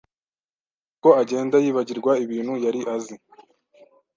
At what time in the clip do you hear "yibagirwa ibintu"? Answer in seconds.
1.63-2.53